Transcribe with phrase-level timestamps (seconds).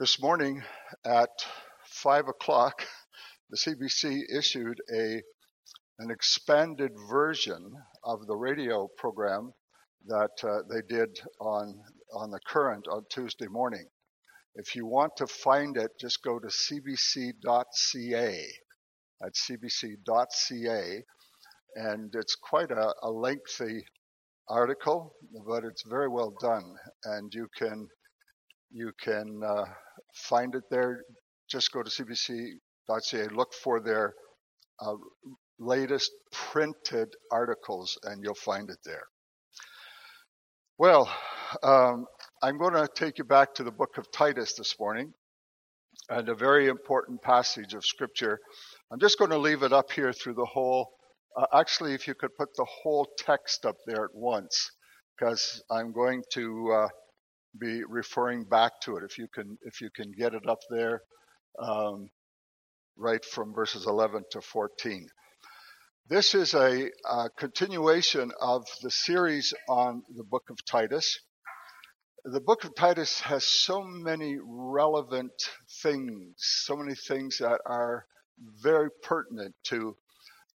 [0.00, 0.62] This morning
[1.04, 1.28] at
[1.84, 2.86] five o'clock,
[3.50, 5.22] the CBC issued a
[5.98, 9.52] an expanded version of the radio program
[10.06, 11.78] that uh, they did on
[12.14, 13.90] on the current on Tuesday morning.
[14.54, 17.34] If you want to find it, just go to cbc.ca.
[19.22, 21.04] At cbc.ca,
[21.74, 23.84] and it's quite a, a lengthy
[24.48, 25.14] article,
[25.46, 26.74] but it's very well done,
[27.04, 27.86] and you can
[28.70, 29.64] you can uh,
[30.14, 31.02] find it there.
[31.48, 34.14] Just go to cbc.ca, look for their
[34.80, 34.94] uh,
[35.58, 39.04] latest printed articles, and you'll find it there.
[40.78, 41.12] Well,
[41.62, 42.06] um,
[42.42, 45.12] I'm going to take you back to the book of Titus this morning,
[46.08, 48.38] and a very important passage of scripture.
[48.90, 50.88] I'm just going to leave it up here through the whole.
[51.36, 54.70] Uh, actually, if you could put the whole text up there at once,
[55.18, 56.88] because I'm going to uh,
[57.58, 59.04] be referring back to it.
[59.04, 61.02] If you can, if you can get it up there,
[61.58, 62.10] um,
[62.96, 65.08] right from verses 11 to 14.
[66.08, 71.18] This is a, a continuation of the series on the book of Titus.
[72.24, 75.32] The book of Titus has so many relevant
[75.82, 78.04] things, so many things that are
[78.62, 79.96] very pertinent to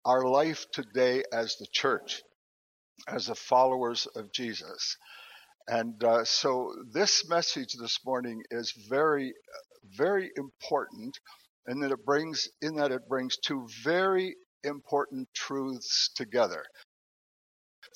[0.04, 2.22] our life today as the church,
[3.08, 4.96] as the followers of Jesus.
[5.66, 9.32] And uh, so this message this morning is very,
[9.96, 11.18] very important
[11.68, 16.64] in that it brings, in that it brings two very important truths together.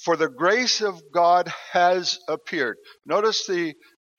[0.04, 2.76] For the grace of God has appeared.
[3.04, 3.74] Notice the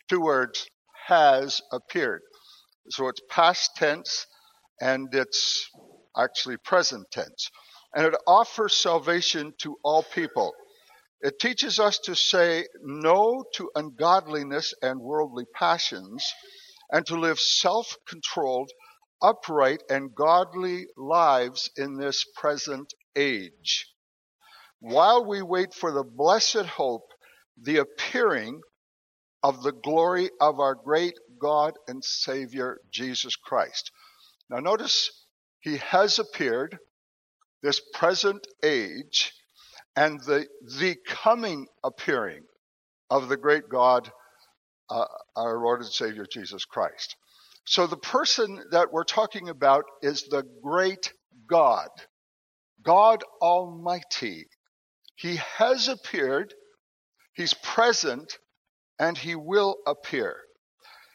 [0.09, 0.67] two words,
[1.07, 2.21] has appeared.
[2.89, 4.27] So it's past tense
[4.81, 5.69] and it's
[6.17, 7.49] actually present tense.
[7.95, 10.53] And it offers salvation to all people.
[11.21, 16.25] It teaches us to say no to ungodliness and worldly passions
[16.91, 18.71] and to live self controlled,
[19.21, 23.87] upright, and godly lives in this present age.
[24.79, 27.11] While we wait for the blessed hope,
[27.57, 28.61] the appearing
[29.43, 33.91] of the glory of our great God and Savior Jesus Christ.
[34.49, 35.11] Now, notice
[35.59, 36.79] he has appeared,
[37.61, 39.33] this present age,
[39.99, 40.47] and the,
[40.79, 42.43] the coming appearing
[43.09, 44.09] of the great God,
[44.89, 45.03] uh,
[45.35, 47.17] our Lord and Savior Jesus Christ.
[47.65, 51.11] So the person that we're talking about is the great
[51.49, 51.89] God,
[52.81, 54.45] God Almighty.
[55.17, 56.53] He has appeared,
[57.35, 58.37] He's present,
[58.99, 60.37] and He will appear.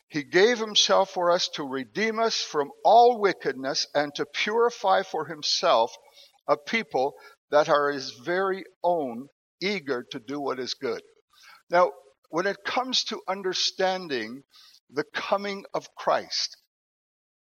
[0.08, 5.24] He gave Himself for us to redeem us from all wickedness and to purify for
[5.24, 5.96] Himself
[6.46, 7.14] a people
[7.50, 9.28] that are his very own,
[9.60, 11.02] eager to do what is good.
[11.70, 11.92] Now,
[12.30, 14.42] when it comes to understanding
[14.90, 16.56] the coming of Christ,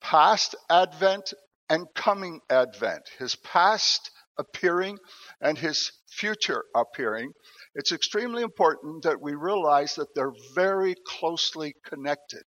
[0.02, 1.34] past advent
[1.70, 4.98] and coming advent, his past appearing
[5.42, 7.32] and his future appearing,
[7.76, 12.44] it's extremely important that we realize that they're very closely connected,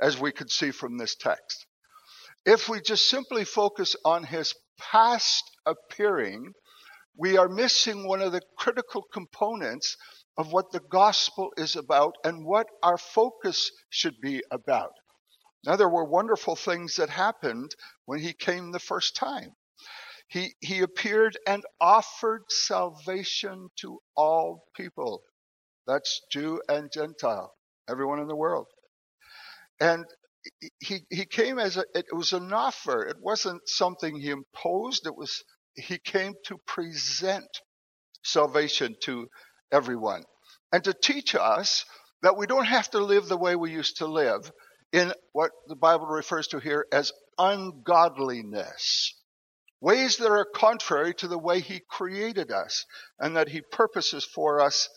[0.00, 1.65] as we can see from this text.
[2.46, 6.52] If we just simply focus on his past appearing,
[7.18, 9.96] we are missing one of the critical components
[10.38, 14.92] of what the gospel is about and what our focus should be about.
[15.64, 17.74] Now, there were wonderful things that happened
[18.04, 19.50] when he came the first time.
[20.28, 25.22] He, he appeared and offered salvation to all people.
[25.86, 27.52] That's Jew and Gentile,
[27.88, 28.66] everyone in the world.
[29.80, 30.04] And
[30.80, 33.06] he, he came as a, it was an offer.
[33.06, 35.06] It wasn't something he imposed.
[35.06, 35.42] It was,
[35.74, 37.48] he came to present
[38.22, 39.28] salvation to
[39.72, 40.24] everyone
[40.72, 41.84] and to teach us
[42.22, 44.50] that we don't have to live the way we used to live
[44.92, 49.14] in what the Bible refers to here as ungodliness.
[49.80, 52.84] Ways that are contrary to the way he created us
[53.20, 54.88] and that he purposes for us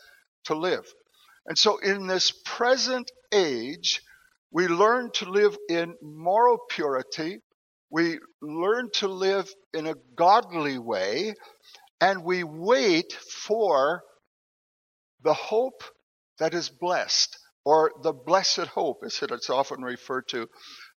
[0.46, 0.86] to live.
[1.46, 4.02] And so in this present age,
[4.52, 7.40] we learn to live in moral purity.
[7.90, 11.34] We learn to live in a godly way.
[12.02, 14.02] And we wait for
[15.22, 15.84] the hope
[16.40, 20.48] that is blessed, or the blessed hope, as it's often referred to,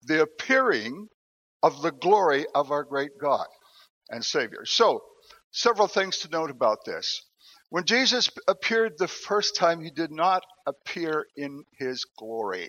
[0.02, 1.08] the appearing
[1.62, 3.46] of the glory of our great God
[4.10, 4.64] and Savior.
[4.64, 5.02] So,
[5.52, 7.22] several things to note about this.
[7.70, 12.68] When Jesus appeared the first time, he did not appear in his glory.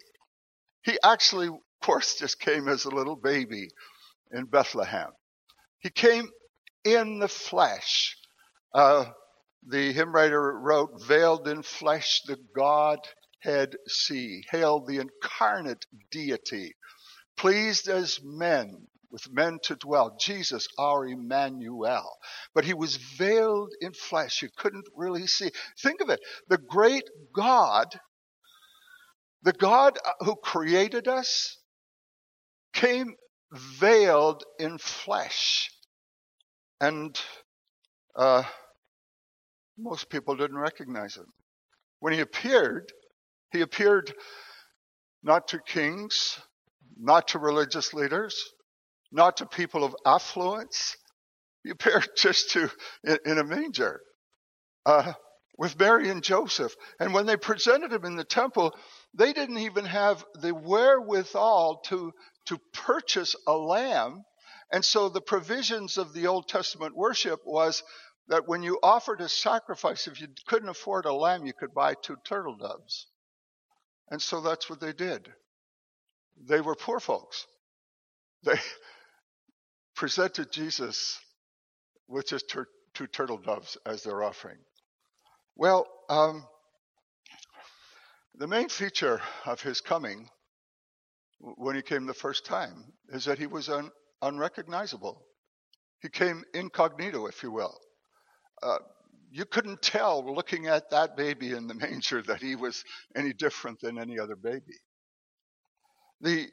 [0.83, 3.67] He actually, of course, just came as a little baby
[4.31, 5.09] in Bethlehem.
[5.79, 6.29] He came
[6.83, 8.17] in the flesh.
[8.73, 9.05] Uh,
[9.67, 14.43] the hymn writer wrote, veiled in flesh, the Godhead see, sea.
[14.49, 16.73] Hail the incarnate deity,
[17.37, 20.15] pleased as men with men to dwell.
[20.19, 22.17] Jesus, our Emmanuel.
[22.53, 24.41] But he was veiled in flesh.
[24.41, 25.51] You couldn't really see.
[25.81, 26.21] Think of it.
[26.47, 27.87] The great God,
[29.43, 31.57] the God who created us,
[32.73, 33.15] came
[33.51, 35.69] veiled in flesh.
[36.79, 37.19] And
[38.15, 38.43] uh,
[39.77, 41.27] most people didn't recognize him.
[41.99, 42.91] When he appeared,
[43.51, 44.13] he appeared
[45.23, 46.39] not to kings,
[46.99, 48.35] not to religious leaders,
[49.11, 50.95] not to people of affluence.
[51.63, 52.69] He appeared just to
[53.03, 54.01] in, in a manger
[54.85, 55.13] uh,
[55.57, 56.73] with Mary and Joseph.
[56.99, 58.73] And when they presented him in the temple,
[59.13, 62.13] they didn't even have the wherewithal to
[62.45, 64.23] to purchase a lamb.
[64.71, 67.83] And so the provisions of the Old Testament worship was
[68.29, 71.93] that when you offered a sacrifice, if you couldn't afford a lamb, you could buy
[72.01, 73.07] two turtle doves.
[74.09, 75.31] And so that's what they did.
[76.47, 77.45] They were poor folks.
[78.43, 78.59] They
[79.95, 81.19] presented Jesus
[82.07, 84.57] with just tur- two turtle doves as their offering.
[85.55, 86.45] Well, um,
[88.35, 90.29] the main feature of his coming
[91.39, 93.91] when he came the first time is that he was un-
[94.21, 95.25] unrecognizable.
[96.01, 97.77] He came incognito, if you will.
[98.63, 98.79] Uh,
[99.31, 102.83] you couldn't tell looking at that baby in the manger that he was
[103.15, 104.75] any different than any other baby.
[106.21, 106.47] The,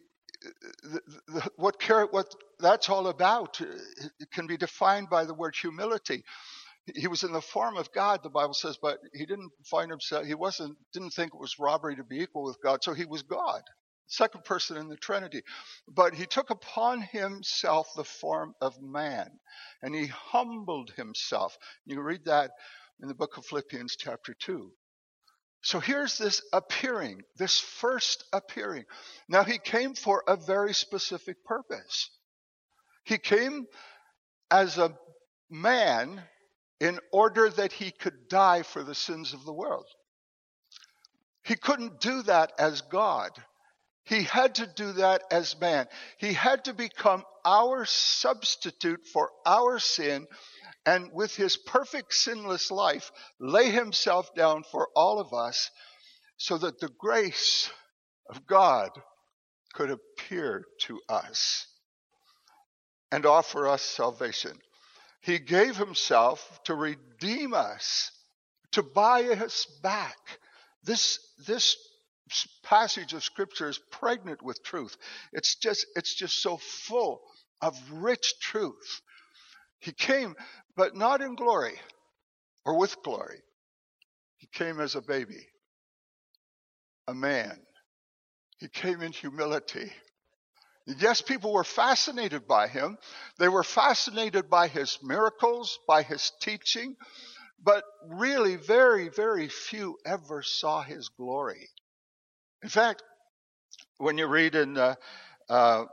[0.82, 1.76] the, the, what,
[2.12, 6.24] what that's all about it can be defined by the word humility.
[6.94, 10.26] He was in the form of God, the Bible says, but he didn't find himself,
[10.26, 13.22] he wasn't, didn't think it was robbery to be equal with God, so he was
[13.22, 13.62] God
[14.08, 15.42] second person in the Trinity.
[15.86, 19.28] But he took upon himself the form of man
[19.82, 21.56] and he humbled himself.
[21.84, 22.50] You read that
[23.00, 24.72] in the book of Philippians, chapter 2.
[25.62, 28.84] So here's this appearing, this first appearing.
[29.28, 32.10] Now he came for a very specific purpose.
[33.04, 33.66] He came
[34.50, 34.96] as a
[35.50, 36.22] man
[36.80, 39.86] in order that he could die for the sins of the world.
[41.42, 43.30] He couldn't do that as God.
[44.04, 45.86] He had to do that as man.
[46.18, 50.26] He had to become our substitute for our sin
[50.86, 55.70] and with his perfect sinless life lay himself down for all of us
[56.38, 57.70] so that the grace
[58.30, 58.90] of God
[59.74, 61.66] could appear to us
[63.10, 64.58] and offer us salvation.
[65.20, 68.10] He gave himself to redeem us,
[68.72, 70.16] to buy us back.
[70.84, 71.76] This, this
[72.62, 74.96] passage of scripture is pregnant with truth.
[75.32, 77.20] It's just, it's just so full
[77.60, 79.00] of rich truth.
[79.80, 80.34] He came,
[80.76, 81.78] but not in glory
[82.64, 83.40] or with glory.
[84.36, 85.46] He came as a baby,
[87.06, 87.58] a man.
[88.58, 89.92] He came in humility.
[90.96, 92.96] Yes, people were fascinated by him.
[93.38, 96.96] They were fascinated by his miracles, by his teaching,
[97.62, 101.68] but really very, very few ever saw his glory.
[102.62, 103.02] In fact,
[103.98, 104.94] when you read in uh,
[105.50, 105.84] uh,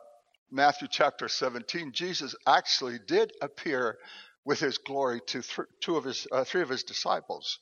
[0.50, 3.98] Matthew chapter 17, Jesus actually did appear
[4.46, 7.60] with his glory to th- two of his, uh, three of his disciples.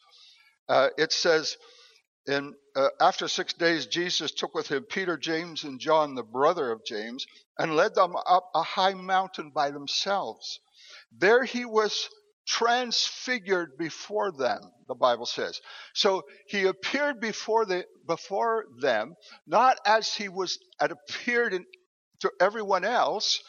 [0.69, 1.57] Uh, it says,
[2.25, 6.71] in, uh, after six days, Jesus took with him Peter, James, and John, the brother
[6.71, 7.25] of James,
[7.57, 10.59] and led them up a high mountain by themselves.
[11.17, 12.09] There he was
[12.47, 15.61] transfigured before them, the Bible says.
[15.93, 19.15] So he appeared before the before them,
[19.47, 21.65] not as he was had appeared in,
[22.19, 23.41] to everyone else,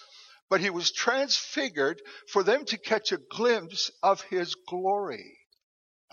[0.49, 2.00] but he was transfigured
[2.33, 5.38] for them to catch a glimpse of his glory,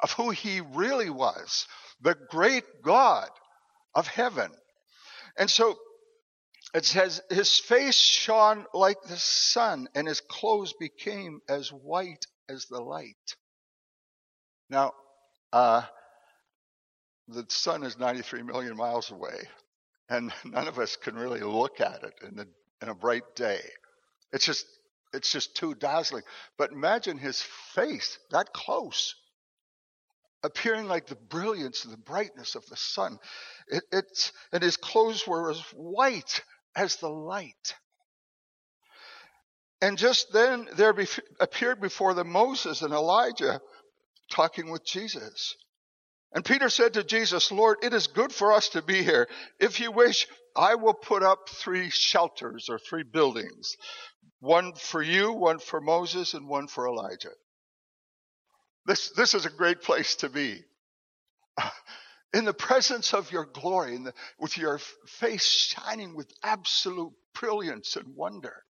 [0.01, 1.67] of who he really was,
[2.01, 3.29] the great God
[3.95, 4.51] of heaven.
[5.37, 5.75] And so
[6.73, 12.65] it says, his face shone like the sun, and his clothes became as white as
[12.65, 13.35] the light.
[14.69, 14.93] Now,
[15.51, 15.83] uh,
[17.27, 19.49] the sun is 93 million miles away,
[20.09, 22.45] and none of us can really look at it in a,
[22.81, 23.61] in a bright day.
[24.31, 24.65] It's just,
[25.13, 26.23] it's just too dazzling.
[26.57, 29.13] But imagine his face that close,
[30.43, 33.17] appearing like the brilliance and the brightness of the sun.
[33.67, 36.43] It, it's, and his clothes were as white
[36.75, 37.75] as the light.
[39.81, 41.07] And just then there be,
[41.39, 43.59] appeared before them Moses and Elijah
[44.31, 45.55] talking with Jesus.
[46.33, 49.27] And Peter said to Jesus, Lord, it is good for us to be here.
[49.59, 53.75] If you wish, I will put up three shelters or three buildings.
[54.39, 57.31] One for you, one for Moses, and one for Elijah.
[58.85, 60.63] This, this is a great place to be.
[62.33, 68.15] in the presence of your glory, the, with your face shining with absolute brilliance and
[68.15, 68.63] wonder.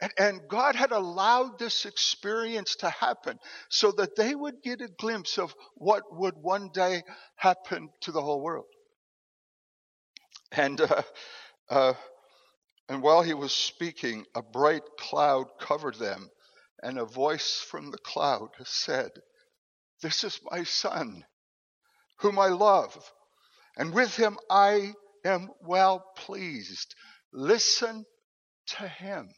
[0.00, 4.88] And, and, God had allowed this experience to happen so that they would get a
[4.88, 7.04] glimpse of what would one day
[7.36, 8.66] happen to the whole world.
[10.50, 11.02] And uh,
[11.70, 11.94] uh,
[12.88, 16.28] and while he was speaking, a bright cloud covered them,
[16.82, 19.10] and a voice from the cloud said,
[20.02, 21.24] This is my son,
[22.18, 22.96] whom I love,
[23.76, 26.94] and with him I am well pleased.
[27.32, 28.04] Listen
[28.66, 29.32] to him.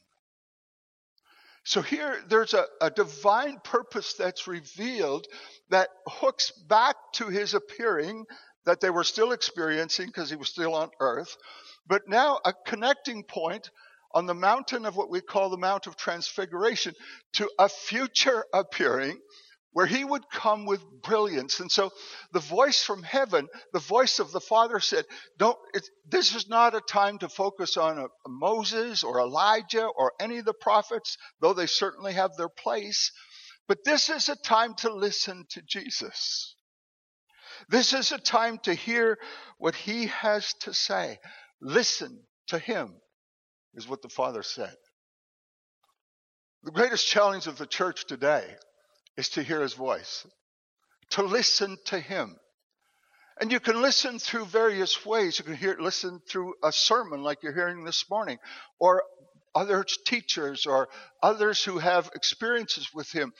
[1.64, 5.26] So here there's a, a, divine purpose that's revealed
[5.70, 8.26] that hooks back to his appearing
[8.66, 11.36] that they were still experiencing because he was still on earth,
[11.86, 13.70] but now a connecting point
[14.14, 16.94] on the mountain of what we call the Mount of Transfiguration
[17.34, 19.18] to a future appearing
[19.72, 21.58] where he would come with brilliance.
[21.58, 21.90] And so
[22.32, 25.04] the voice from heaven, the voice of the Father said,
[25.36, 25.58] don't,
[26.08, 30.38] this is not a time to focus on a, a Moses or Elijah or any
[30.38, 33.10] of the prophets, though they certainly have their place.
[33.66, 36.54] But this is a time to listen to Jesus.
[37.68, 39.18] This is a time to hear
[39.58, 41.18] what he has to say.
[41.60, 42.94] Listen to him,
[43.74, 44.76] is what the Father said.
[46.62, 48.44] The greatest challenge of the church today
[49.16, 50.26] is to hear his voice,
[51.10, 52.36] to listen to him.
[53.40, 55.38] And you can listen through various ways.
[55.38, 58.38] You can hear, listen through a sermon like you're hearing this morning,
[58.78, 59.02] or
[59.54, 60.88] other teachers, or
[61.22, 63.32] others who have experiences with him.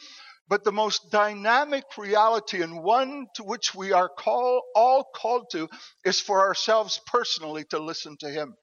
[0.47, 5.69] But the most dynamic reality and one to which we are call, all called to
[6.05, 8.55] is for ourselves personally to listen to Him.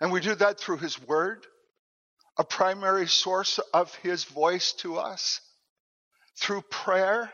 [0.00, 1.46] And we do that through His Word,
[2.38, 5.40] a primary source of His voice to us,
[6.38, 7.32] through prayer,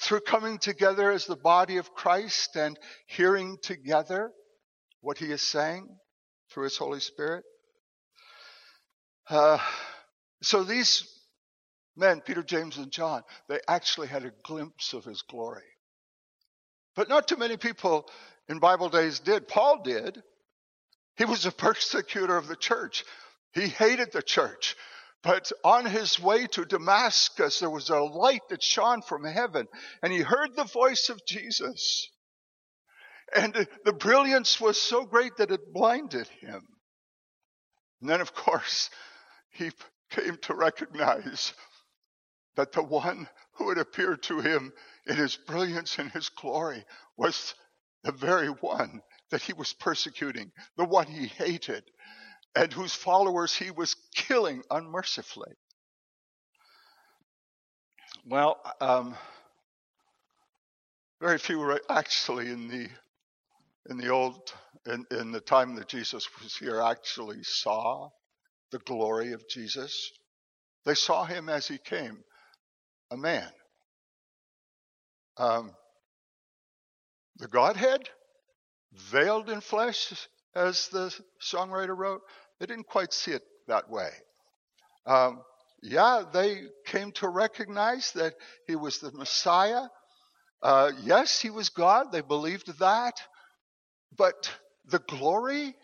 [0.00, 4.30] through coming together as the body of Christ and hearing together
[5.00, 5.88] what He is saying
[6.50, 7.44] through His Holy Spirit.
[9.28, 9.58] Uh,
[10.42, 11.08] so these
[11.96, 15.62] men, Peter, James, and John, they actually had a glimpse of his glory.
[16.94, 18.08] But not too many people
[18.48, 19.48] in Bible days did.
[19.48, 20.22] Paul did.
[21.16, 23.04] He was a persecutor of the church.
[23.52, 24.76] He hated the church.
[25.22, 29.66] But on his way to Damascus, there was a light that shone from heaven,
[30.02, 32.08] and he heard the voice of Jesus.
[33.34, 36.62] And the brilliance was so great that it blinded him.
[38.00, 38.90] And then, of course,
[39.50, 39.70] he
[40.10, 41.54] came to recognize
[42.56, 44.72] that the one who had appeared to him
[45.06, 46.84] in his brilliance and his glory
[47.16, 47.54] was
[48.04, 51.82] the very one that he was persecuting, the one he hated,
[52.54, 55.52] and whose followers he was killing unmercifully.
[58.26, 59.16] Well, um,
[61.20, 62.88] very few were actually in the
[63.90, 64.52] in the old
[64.86, 68.10] in, in the time that Jesus was here actually saw
[68.70, 70.10] the glory of Jesus.
[70.84, 72.18] They saw him as he came
[73.10, 73.50] a man.
[75.38, 75.72] Um,
[77.36, 78.08] the Godhead,
[78.92, 82.22] veiled in flesh, as the songwriter wrote,
[82.60, 84.10] they didn't quite see it that way.
[85.06, 85.42] Um,
[85.82, 88.34] yeah, they came to recognize that
[88.66, 89.82] he was the Messiah.
[90.62, 92.12] Uh, yes, he was God.
[92.12, 93.20] They believed that.
[94.16, 94.50] But
[94.86, 95.74] the glory,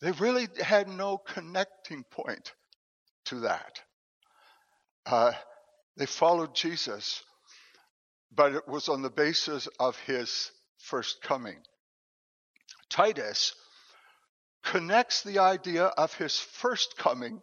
[0.00, 2.52] they really had no connecting point
[3.26, 3.80] to that.
[5.06, 5.32] Uh,
[5.96, 7.22] they followed Jesus,
[8.34, 11.58] but it was on the basis of his first coming.
[12.90, 13.54] Titus
[14.64, 17.40] connects the idea of his first coming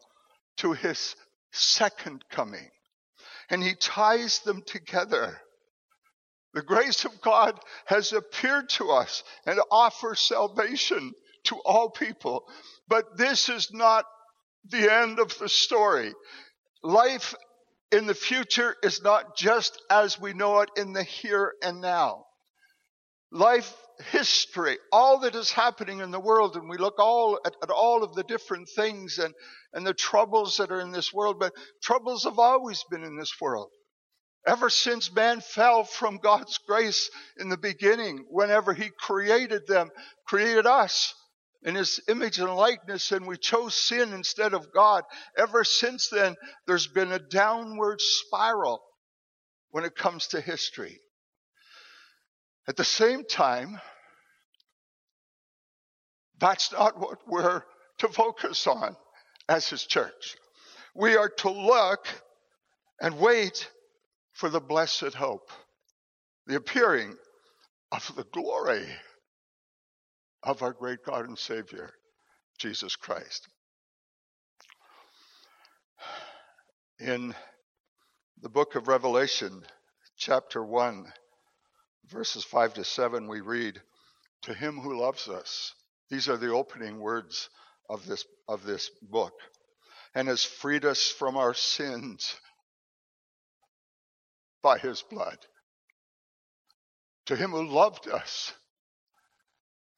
[0.58, 1.16] to his
[1.52, 2.70] second coming,
[3.50, 5.40] and he ties them together.
[6.54, 11.14] The grace of God has appeared to us and offers salvation
[11.46, 12.48] to all people.
[12.88, 14.06] But this is not
[14.70, 16.14] the end of the story.
[16.82, 17.36] Life
[17.92, 22.26] in the future is not just as we know it in the here and now.
[23.32, 23.76] Life
[24.12, 28.04] history, all that is happening in the world, and we look all at, at, all
[28.04, 29.34] of the different things and,
[29.74, 33.34] and the troubles that are in this world, but troubles have always been in this
[33.40, 33.70] world.
[34.48, 39.90] Ever since man fell from God's grace in the beginning, whenever he created them,
[40.28, 41.14] created us,
[41.66, 45.04] in his image and likeness and we chose sin instead of God.
[45.38, 46.36] Ever since then,
[46.68, 48.82] there's been a downward spiral
[49.72, 51.00] when it comes to history.
[52.68, 53.80] At the same time,
[56.40, 57.64] that's not what we're
[58.00, 58.96] to focus on
[59.50, 60.38] as his church.
[60.96, 62.08] We are to look
[63.02, 63.70] and wait
[64.34, 65.50] for the blessed hope.
[66.48, 67.16] the appearing
[67.92, 68.86] of the glory
[70.46, 71.92] of our great God and Savior,
[72.60, 73.48] Jesus Christ.
[77.00, 77.34] In
[78.42, 79.64] the book of Revelation,
[80.18, 81.12] chapter 1,
[82.10, 83.82] verses 5 to 7, we read,
[84.44, 85.74] To him who loves us.
[86.12, 87.50] These are the opening words
[87.90, 89.34] of this, of this book,
[90.14, 92.36] and has freed us from our sins
[94.62, 95.40] by his blood.
[97.26, 98.54] To him who loved us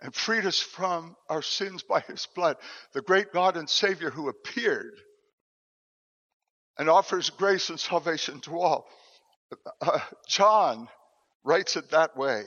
[0.01, 2.57] and freed us from our sins by his blood,
[2.93, 4.93] the great God and Savior who appeared
[6.77, 8.87] and offers grace and salvation to all.
[9.81, 10.87] Uh, John
[11.43, 12.43] writes it that way.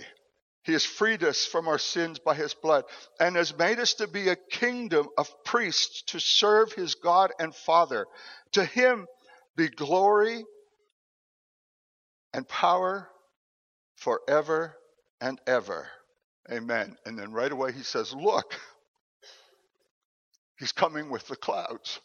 [0.62, 2.84] He has freed us from our sins by his blood
[3.18, 7.54] and has made us to be a kingdom of priests to serve his God and
[7.54, 8.06] Father.
[8.52, 9.06] To him
[9.56, 10.44] be glory
[12.34, 13.08] and power
[13.96, 14.76] forever
[15.20, 15.88] and ever.
[16.50, 16.96] Amen.
[17.06, 18.54] And then right away he says, Look,
[20.58, 22.00] he's coming with the clouds.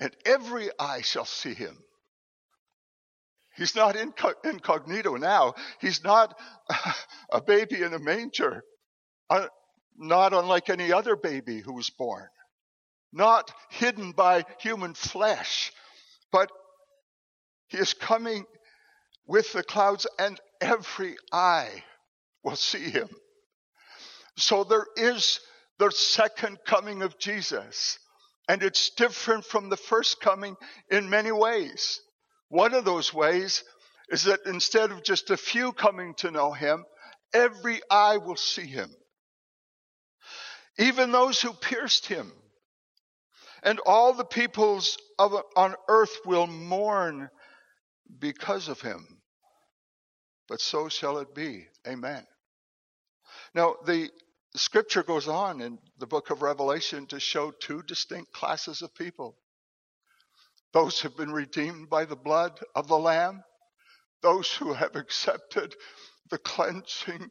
[0.00, 1.76] And every eye shall see him.
[3.56, 5.54] He's not incognito now.
[5.80, 6.38] He's not
[7.32, 8.62] a baby in a manger,
[9.28, 9.48] uh,
[9.96, 12.28] not unlike any other baby who was born,
[13.12, 15.72] not hidden by human flesh,
[16.30, 16.52] but
[17.66, 18.46] he is coming
[19.28, 21.84] with the clouds, and every eye
[22.42, 23.08] will see him.
[24.36, 25.40] So there is
[25.78, 27.98] the second coming of Jesus,
[28.48, 30.56] and it's different from the first coming
[30.90, 32.00] in many ways.
[32.48, 33.62] One of those ways
[34.08, 36.84] is that instead of just a few coming to know him,
[37.34, 38.90] every eye will see him.
[40.78, 42.32] Even those who pierced him.
[43.62, 47.28] And all the peoples of, on earth will mourn
[48.18, 49.17] because of him
[50.48, 51.66] but so shall it be.
[51.86, 52.26] Amen.
[53.54, 54.10] Now, the
[54.56, 59.36] scripture goes on in the book of Revelation to show two distinct classes of people
[60.74, 63.42] those who have been redeemed by the blood of the Lamb,
[64.22, 65.74] those who have accepted
[66.30, 67.30] the cleansing,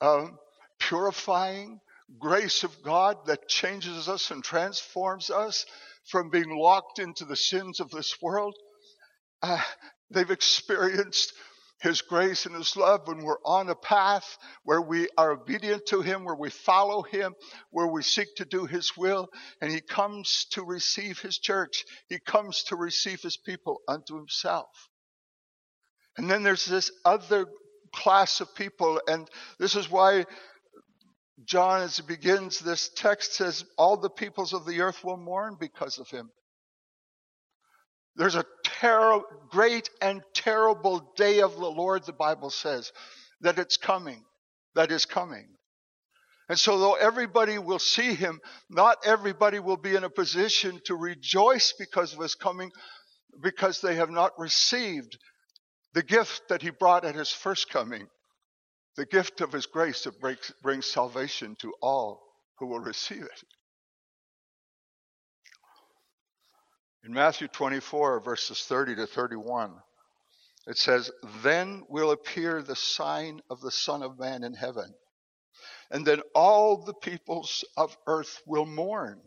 [0.00, 0.38] um,
[0.78, 1.80] purifying
[2.18, 5.66] grace of God that changes us and transforms us
[6.04, 8.54] from being locked into the sins of this world.
[9.42, 9.60] Uh,
[10.10, 11.32] they've experienced
[11.80, 16.00] his grace and His love when we're on a path where we are obedient to
[16.00, 17.34] Him, where we follow Him,
[17.70, 19.28] where we seek to do His will.
[19.60, 21.84] And He comes to receive His church.
[22.08, 24.68] He comes to receive His people unto Himself.
[26.16, 27.46] And then there's this other
[27.94, 29.00] class of people.
[29.06, 30.24] And this is why
[31.44, 35.58] John, as he begins this text, says, All the peoples of the earth will mourn
[35.60, 36.30] because of Him.
[38.16, 38.46] There's a
[38.80, 42.92] ter- great and terrible day of the Lord, the Bible says,
[43.40, 44.22] that it's coming,
[44.74, 45.48] that is coming.
[46.48, 50.94] And so, though everybody will see him, not everybody will be in a position to
[50.94, 52.70] rejoice because of his coming,
[53.42, 55.18] because they have not received
[55.92, 58.06] the gift that he brought at his first coming,
[58.96, 62.22] the gift of his grace that brings, brings salvation to all
[62.58, 63.55] who will receive it.
[67.06, 69.72] In Matthew 24, verses 30 to 31,
[70.66, 71.08] it says,
[71.44, 74.92] Then will appear the sign of the Son of Man in heaven.
[75.88, 79.20] And then all the peoples of earth will mourn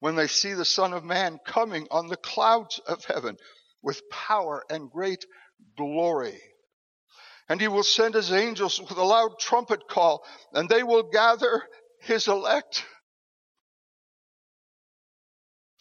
[0.00, 3.38] when they see the Son of Man coming on the clouds of heaven
[3.82, 5.24] with power and great
[5.74, 6.38] glory.
[7.48, 11.62] And he will send his angels with a loud trumpet call, and they will gather
[12.00, 12.84] his elect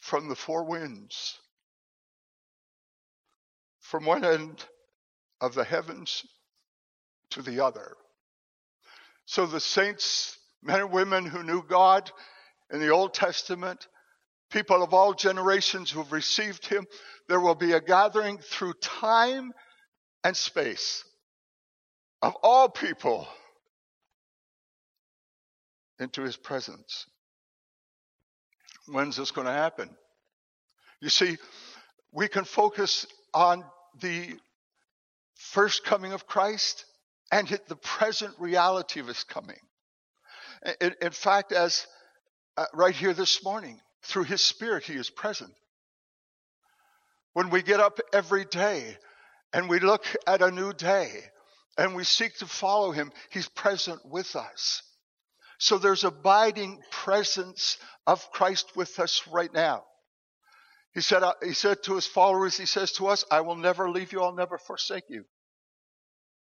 [0.06, 1.39] from the four winds,
[3.80, 4.63] from one end
[5.41, 6.24] of the heavens
[7.32, 7.96] to the other.
[9.26, 12.12] So the saints, men and women who knew God
[12.72, 13.88] in the Old Testament,
[14.52, 16.86] people of all generations who have received Him,
[17.28, 19.54] there will be a gathering through time
[20.24, 21.04] and space
[22.22, 23.28] of all people
[25.98, 27.08] into His presence.
[28.88, 29.89] When's this going to happen?
[31.02, 31.38] You see,
[32.12, 33.63] we can focus on
[34.02, 34.38] the
[35.36, 36.86] first coming of Christ
[37.32, 39.60] and hit the present reality of his coming.
[40.80, 41.86] In, in fact, as
[42.58, 45.52] uh, right here this morning, through his spirit, he is present.
[47.34, 48.98] When we get up every day
[49.52, 51.10] and we look at a new day
[51.78, 54.82] and we seek to follow him, he's present with us.
[55.65, 59.84] So there's abiding presence of Christ with us right now.
[60.93, 63.89] He said, uh, he said to his followers, he says to us, I will never
[63.89, 65.25] leave you, I'll never forsake you.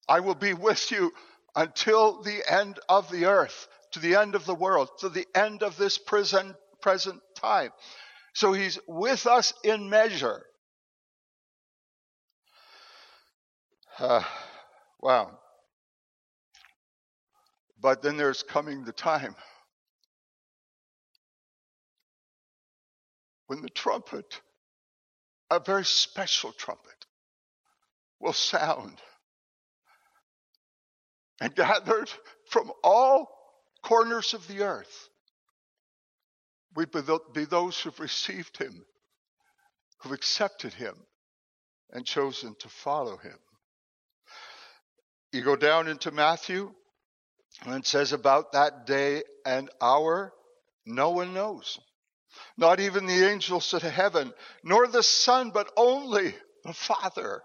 [0.08, 1.12] I will be with you
[1.56, 5.64] until the end of the earth, to the end of the world, to the end
[5.64, 7.72] of this present, present time.
[8.36, 10.46] So he's with us in measure.
[13.98, 14.24] Uh,
[15.02, 15.40] wow.
[17.80, 19.36] But then there's coming the time
[23.48, 24.42] when the trumpet,
[25.50, 27.06] a very special trumpet,
[28.20, 29.00] will sound.
[31.40, 32.10] And gathered
[32.50, 33.30] from all
[33.84, 35.10] corners of the earth,
[36.76, 36.86] we
[37.34, 38.86] be those who've received him,
[40.00, 40.96] who've accepted him,
[41.92, 43.38] and chosen to follow him.
[45.32, 46.74] You go down into Matthew,
[47.66, 50.34] and it says about that day and hour,
[50.86, 51.80] no one knows.
[52.58, 57.42] Not even the angels of heaven, nor the Son, but only the Father.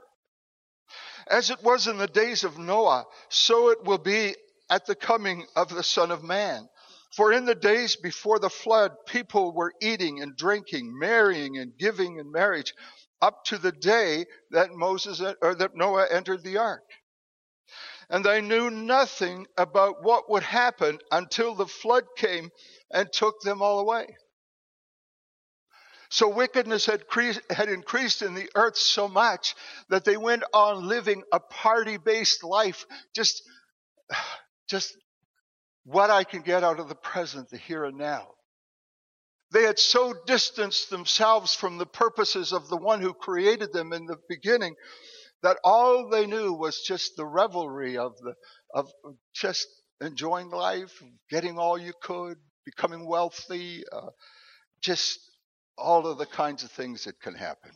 [1.28, 4.34] As it was in the days of Noah, so it will be
[4.68, 6.68] at the coming of the Son of Man.
[7.16, 12.18] For in the days before the flood, people were eating and drinking, marrying and giving
[12.18, 12.74] in marriage,
[13.20, 16.82] up to the day that Moses or that Noah entered the ark
[18.12, 22.50] and they knew nothing about what would happen until the flood came
[22.92, 24.06] and took them all away.
[26.10, 29.54] So wickedness had, cre- had increased in the earth so much
[29.88, 32.84] that they went on living a party based life,
[33.16, 33.42] just,
[34.68, 34.94] just
[35.84, 38.28] what I can get out of the present, the here and now.
[39.52, 44.04] They had so distanced themselves from the purposes of the one who created them in
[44.04, 44.76] the beginning
[45.42, 48.34] that all they knew was just the revelry of the
[48.74, 48.90] of
[49.34, 49.66] just
[50.00, 54.08] enjoying life, getting all you could, becoming wealthy, uh,
[54.82, 55.18] just
[55.76, 57.70] all of the kinds of things that can happen,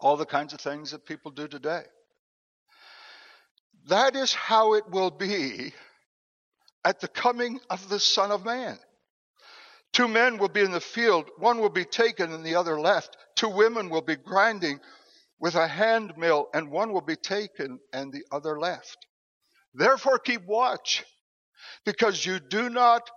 [0.00, 1.82] all the kinds of things that people do today.
[3.88, 5.72] That is how it will be
[6.84, 8.78] at the coming of the Son of Man.
[9.92, 13.16] Two men will be in the field, one will be taken and the other left.
[13.36, 14.80] Two women will be grinding
[15.42, 18.96] with a hand mill, and one will be taken and the other left.
[19.74, 21.04] Therefore, keep watch,
[21.84, 23.10] because you do not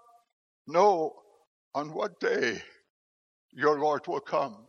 [0.66, 1.14] know
[1.76, 2.64] on what day
[3.52, 4.66] your Lord will come.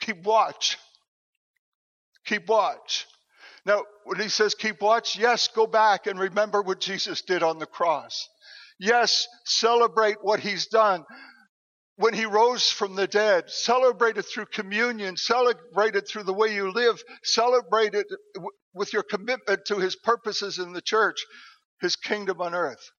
[0.00, 0.76] Keep watch.
[2.26, 3.06] Keep watch.
[3.64, 7.60] Now, when he says keep watch, yes, go back and remember what Jesus did on
[7.60, 8.28] the cross.
[8.80, 11.04] Yes, celebrate what he's done
[12.00, 17.02] when he rose from the dead, celebrated through communion, celebrated through the way you live,
[17.22, 18.06] celebrated
[18.72, 21.18] with your commitment to his purposes in the church,
[21.82, 22.90] his kingdom on earth.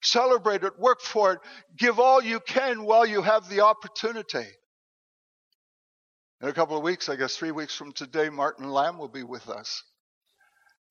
[0.00, 1.38] Celebrate it, work for it,
[1.76, 4.46] give all you can while you have the opportunity.
[6.40, 9.24] In a couple of weeks, I guess three weeks from today, Martin Lamb will be
[9.24, 9.82] with us.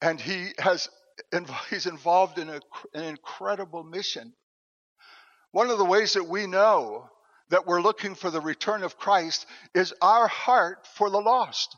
[0.02, 0.90] And he has,
[1.70, 2.60] he's involved in a,
[2.94, 4.34] an incredible mission
[5.52, 7.10] one of the ways that we know
[7.50, 11.76] that we're looking for the return of Christ is our heart for the lost.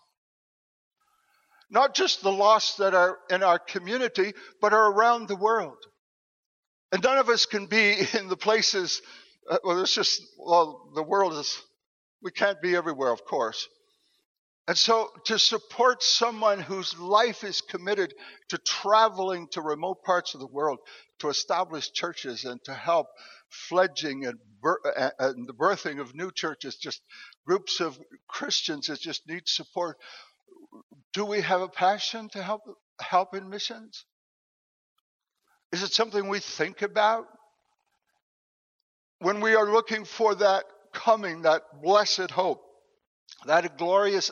[1.69, 5.77] Not just the lost that are in our community, but are around the world.
[6.91, 9.01] And none of us can be in the places,
[9.49, 11.61] uh, well, it's just, well, the world is,
[12.23, 13.67] we can't be everywhere, of course.
[14.67, 18.13] And so to support someone whose life is committed
[18.49, 20.77] to traveling to remote parts of the world
[21.19, 23.07] to establish churches and to help
[23.49, 24.39] fledging and,
[25.19, 27.01] and the birthing of new churches, just
[27.45, 29.97] groups of Christians that just need support.
[31.13, 32.61] Do we have a passion to help
[32.99, 34.05] help in missions?
[35.71, 37.25] Is it something we think about?
[39.19, 42.61] When we are looking for that coming, that blessed hope,
[43.45, 44.31] that glorious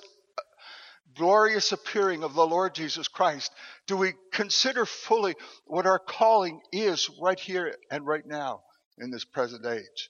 [1.15, 3.51] glorious appearing of the Lord Jesus Christ,
[3.87, 8.61] do we consider fully what our calling is right here and right now?
[8.99, 10.09] In this present age.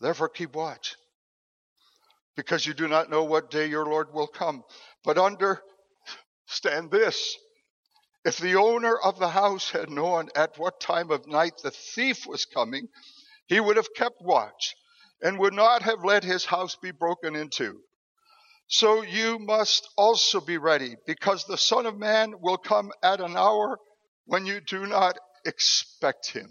[0.00, 0.96] Therefore, keep watch,
[2.36, 4.64] because you do not know what day your Lord will come.
[5.04, 7.36] But understand this
[8.24, 12.26] if the owner of the house had known at what time of night the thief
[12.26, 12.88] was coming,
[13.46, 14.74] he would have kept watch
[15.20, 17.78] and would not have let his house be broken into.
[18.68, 23.36] So you must also be ready, because the Son of Man will come at an
[23.36, 23.78] hour
[24.24, 26.48] when you do not expect him.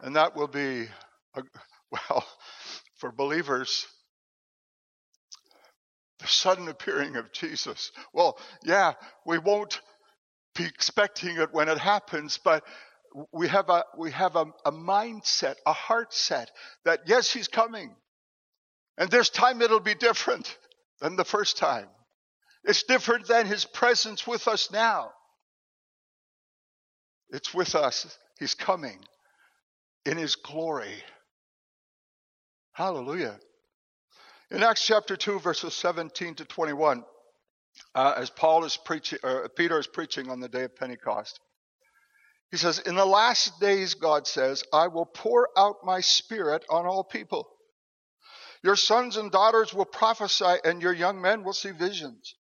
[0.00, 0.88] And that will be,
[1.34, 1.42] a,
[1.90, 2.26] well,
[2.96, 3.86] for believers,
[6.20, 7.92] the sudden appearing of Jesus.
[8.12, 9.80] Well, yeah, we won't
[10.56, 12.64] be expecting it when it happens, but
[13.32, 16.50] we have a we have a, a mindset, a heart set
[16.84, 17.94] that yes, he's coming.
[18.98, 20.56] And this time it'll be different
[21.00, 21.88] than the first time.
[22.64, 25.12] It's different than his presence with us now.
[27.30, 28.18] It's with us.
[28.38, 28.98] He's coming
[30.04, 30.94] in his glory.
[32.72, 33.38] Hallelujah.
[34.50, 37.04] In Acts chapter 2, verses 17 to 21,
[37.94, 41.38] uh, as Paul is preaching, or Peter is preaching on the day of Pentecost,
[42.50, 46.86] he says, In the last days, God says, I will pour out my spirit on
[46.86, 47.46] all people.
[48.62, 52.34] Your sons and daughters will prophesy, and your young men will see visions.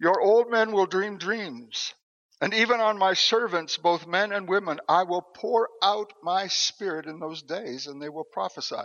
[0.00, 1.92] Your old men will dream dreams.
[2.40, 7.06] And even on my servants, both men and women, I will pour out my spirit
[7.06, 8.84] in those days, and they will prophesy.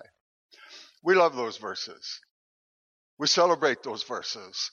[1.03, 2.21] We love those verses.
[3.17, 4.71] We celebrate those verses.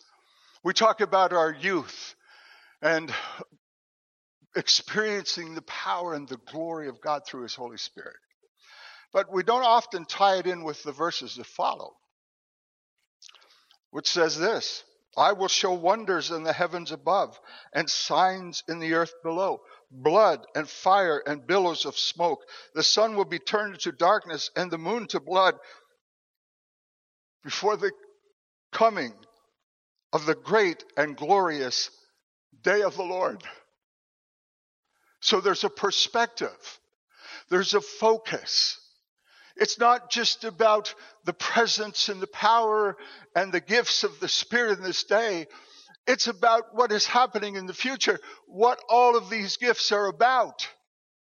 [0.63, 2.15] We talk about our youth
[2.81, 3.13] and
[4.55, 8.17] experiencing the power and the glory of God through His Holy Spirit.
[9.13, 11.97] But we don't often tie it in with the verses that follow,
[13.91, 14.85] which says this
[15.17, 17.39] I will show wonders in the heavens above
[17.73, 22.45] and signs in the earth below blood and fire and billows of smoke.
[22.75, 25.55] The sun will be turned into darkness and the moon to blood
[27.43, 27.93] before the
[28.73, 29.15] coming
[30.13, 31.91] of the great and glorious
[32.63, 33.43] day of the Lord.
[35.21, 36.79] So there's a perspective,
[37.51, 38.79] there's a focus.
[39.59, 40.95] It's not just about
[41.25, 42.97] the presence and the power
[43.35, 45.47] and the gifts of the Spirit in this day.
[46.07, 50.69] It's about what is happening in the future, what all of these gifts are about,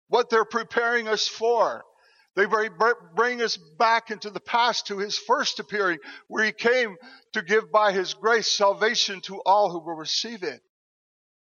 [0.07, 1.83] what they're preparing us for.
[2.35, 2.45] They
[3.15, 5.97] bring us back into the past to his first appearing,
[6.27, 6.95] where he came
[7.33, 10.61] to give by his grace salvation to all who will receive it.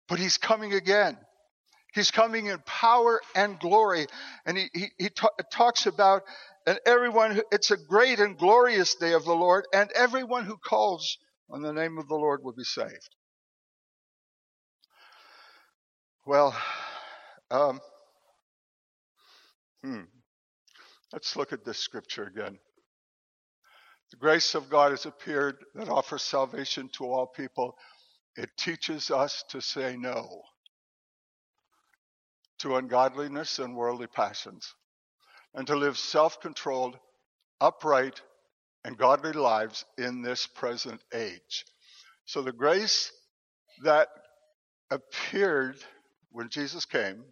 [0.08, 1.18] But he's coming again.
[1.94, 4.08] He's coming in power and glory.
[4.46, 5.10] And he, he, he
[5.52, 6.24] talks about
[6.66, 11.18] and everyone, it's a great and glorious day of the Lord, and everyone who calls
[11.50, 13.16] on the name of the Lord will be saved.
[16.26, 16.56] Well,
[17.52, 17.80] um,
[19.84, 20.02] hmm.
[21.14, 22.58] let's look at this scripture again.
[24.12, 27.76] The grace of God has appeared that offers salvation to all people.
[28.36, 30.42] It teaches us to say no
[32.60, 34.74] to ungodliness and worldly passions
[35.56, 36.98] and to live self controlled,
[37.62, 38.22] upright,
[38.84, 41.66] and godly lives in this present age.
[42.26, 43.12] So the grace
[43.84, 44.10] that
[44.92, 45.78] appeared
[46.32, 47.24] when Jesus came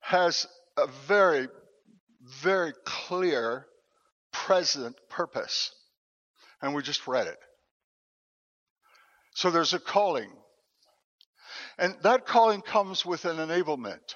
[0.00, 0.46] has
[0.78, 1.48] a very,
[2.42, 3.66] very clear
[4.32, 5.72] present purpose.
[6.62, 7.38] And we just read it.
[9.34, 10.30] So there's a calling.
[11.78, 14.14] And that calling comes with an enablement.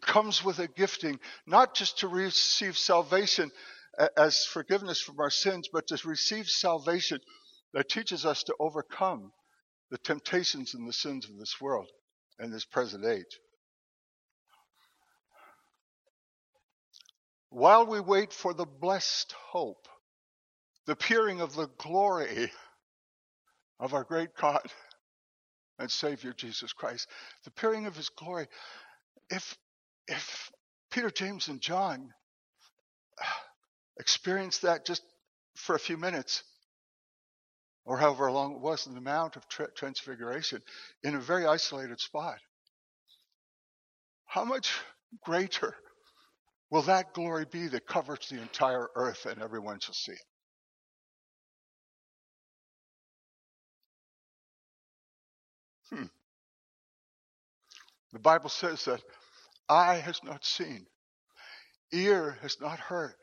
[0.00, 3.50] It comes with a gifting, not just to receive salvation
[4.16, 7.20] as forgiveness from our sins, but to receive salvation
[7.74, 9.30] that teaches us to overcome
[9.90, 11.86] the temptations and the sins of this world
[12.38, 13.40] and this present age.
[17.50, 19.86] While we wait for the blessed hope,
[20.86, 22.50] the appearing of the glory
[23.78, 24.62] of our great God
[25.78, 27.06] and Savior Jesus Christ,
[27.44, 28.46] the appearing of his glory,
[29.28, 29.58] if
[30.10, 30.50] if
[30.90, 32.12] Peter, James, and John
[34.00, 35.02] experienced that just
[35.54, 36.42] for a few minutes,
[37.84, 40.60] or however long it was in the Mount of Transfiguration,
[41.02, 42.38] in a very isolated spot,
[44.26, 44.72] how much
[45.22, 45.74] greater
[46.70, 50.18] will that glory be that covers the entire earth and everyone shall see it?
[55.90, 56.04] Hmm.
[58.12, 59.02] The Bible says that
[59.70, 60.86] eye has not seen,
[61.92, 63.14] ear has not heard,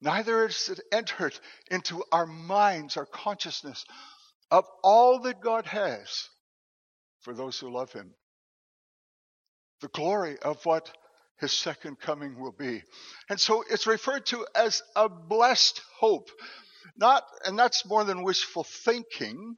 [0.00, 1.38] neither has it entered
[1.70, 3.84] into our minds, our consciousness
[4.50, 6.28] of all that God has
[7.22, 8.14] for those who love Him.
[9.80, 10.90] The glory of what
[11.40, 12.82] His second coming will be.
[13.28, 16.28] And so it's referred to as a blessed hope.
[16.96, 19.56] Not, and that's more than wishful thinking.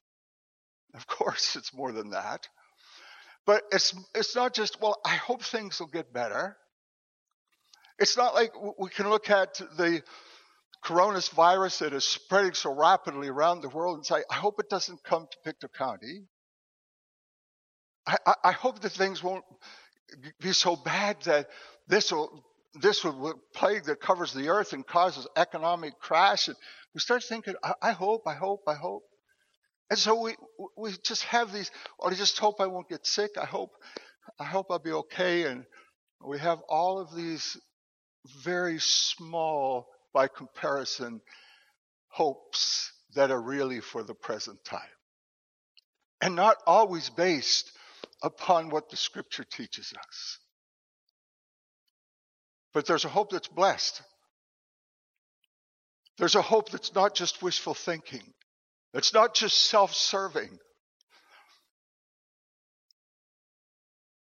[0.95, 2.47] Of course, it's more than that.
[3.47, 6.57] But it's, it's not just, well, I hope things will get better.
[7.97, 10.03] It's not like we can look at the
[10.85, 15.01] coronavirus that is spreading so rapidly around the world and say, I hope it doesn't
[15.03, 16.25] come to Pictou County.
[18.05, 19.45] I, I, I hope that things won't
[20.41, 21.47] be so bad that
[21.87, 22.43] this will
[22.81, 26.47] this will plague that covers the earth and causes economic crash.
[26.47, 26.55] And
[26.93, 29.03] we start thinking, I, I hope, I hope, I hope.
[29.89, 30.35] And so we
[30.77, 33.31] we just have these, or I just hope I won't get sick.
[33.37, 33.71] I hope
[34.39, 35.43] I hope I'll be okay.
[35.43, 35.65] And
[36.25, 37.57] we have all of these
[38.43, 41.21] very small, by comparison,
[42.09, 44.81] hopes that are really for the present time.
[46.21, 47.71] And not always based
[48.21, 50.39] upon what the scripture teaches us.
[52.73, 54.01] But there's a hope that's blessed.
[56.17, 58.33] There's a hope that's not just wishful thinking.
[58.93, 60.57] It's not just self serving.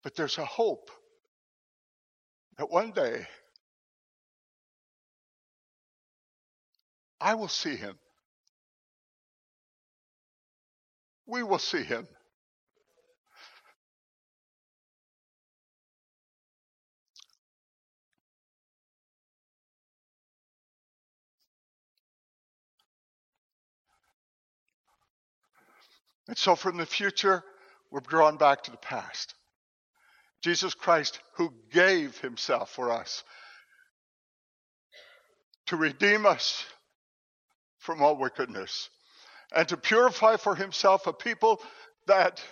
[0.03, 0.91] But there's a hope
[2.57, 3.25] that one day
[7.19, 7.97] I will see him.
[11.25, 12.07] We will see him.
[26.27, 27.43] And so from the future,
[27.91, 29.35] we're drawn back to the past.
[30.41, 33.23] Jesus Christ, who gave himself for us
[35.67, 36.65] to redeem us
[37.79, 38.89] from all wickedness
[39.55, 41.61] and to purify for himself a people
[42.07, 42.43] that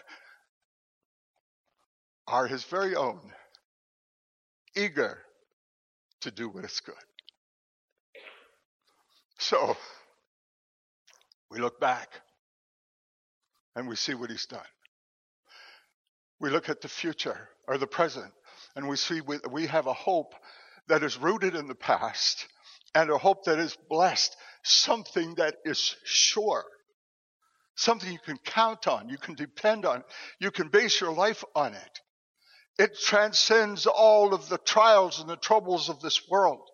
[2.27, 3.19] are his very own,
[4.75, 5.19] eager
[6.21, 6.95] to do what is good.
[9.37, 9.75] So,
[11.51, 12.09] we look back
[13.75, 14.61] and we see what he's done.
[16.39, 18.31] We look at the future or the present
[18.75, 20.33] and we see we, we have a hope
[20.87, 22.47] that is rooted in the past
[22.95, 26.65] and a hope that is blessed, something that is sure,
[27.75, 30.03] something you can count on, you can depend on,
[30.39, 31.99] you can base your life on it.
[32.77, 36.67] It transcends all of the trials and the troubles of this world.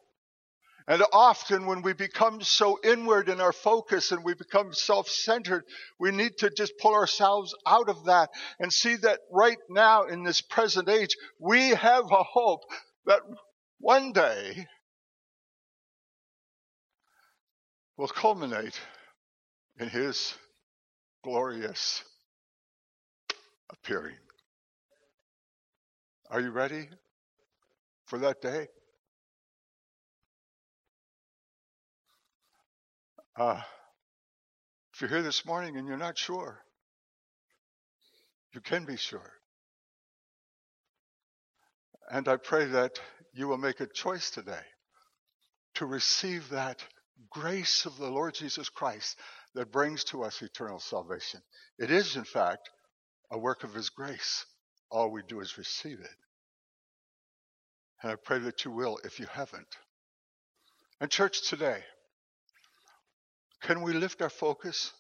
[0.90, 5.64] And often when we become so inward in our focus and we become self-centered,
[6.00, 10.24] we need to just pull ourselves out of that and see that right now in
[10.24, 12.62] this present age, we have a hope
[13.06, 13.20] that
[13.80, 14.66] one day
[17.96, 18.80] will culminate
[19.80, 20.34] in his
[21.24, 22.04] glorious
[23.72, 24.18] appearing.
[26.32, 26.90] Are you ready
[28.08, 28.70] for that day?
[33.40, 33.62] Uh,
[34.94, 36.60] if you're here this morning and you're not sure,
[38.54, 39.32] you can be sure.
[42.12, 43.00] And I pray that
[43.34, 44.60] you will make a choice today
[45.76, 46.84] to receive that
[47.30, 49.18] grace of the Lord Jesus Christ
[49.56, 51.40] that brings to us eternal salvation.
[51.78, 52.70] It is, in fact,
[53.32, 54.46] a work of His grace.
[54.92, 56.18] All we do is receive it.
[58.04, 59.78] And I pray that you will if you haven't.
[61.00, 61.84] And, church, today,
[63.62, 64.94] can we lift our focus?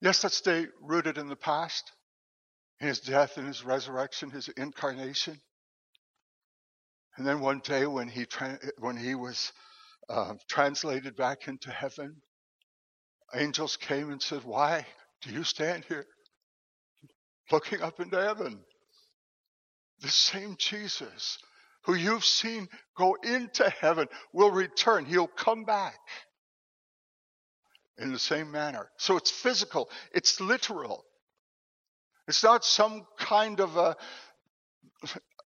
[0.00, 1.92] Yes, let's stay rooted in the past,
[2.80, 5.40] in his death and his resurrection, his incarnation.
[7.16, 9.52] And then one day when he, tra- when he was
[10.08, 12.16] uh, translated back into heaven,
[13.34, 14.86] angels came and said, Why
[15.22, 16.06] do you stand here
[17.52, 18.60] looking up into heaven?
[20.00, 21.38] The same Jesus
[21.84, 25.04] who you've seen go into heaven will return.
[25.04, 25.98] He'll come back
[27.98, 28.90] in the same manner.
[28.96, 31.04] So it's physical, it's literal.
[32.28, 33.96] It's not some kind of a,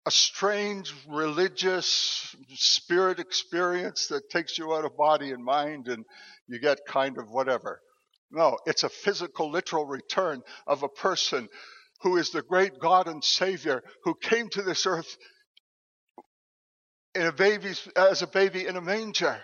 [0.06, 6.04] a strange religious spirit experience that takes you out of body and mind and
[6.48, 7.80] you get kind of whatever.
[8.30, 11.48] No, it's a physical, literal return of a person
[12.00, 15.16] who is the great God and Savior who came to this earth
[17.14, 19.38] in a baby's, as a baby in a manger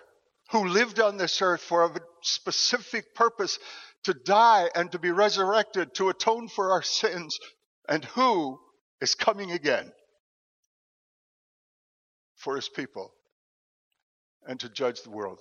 [0.51, 3.59] who lived on this earth for a specific purpose
[4.05, 7.39] to die and to be resurrected to atone for our sins,
[7.89, 8.59] and who
[9.01, 9.93] is coming again?
[12.37, 13.13] For his people
[14.47, 15.41] and to judge the world